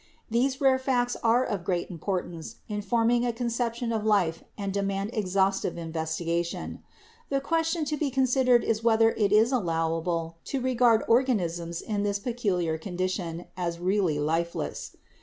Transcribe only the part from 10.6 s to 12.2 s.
gard organisms in this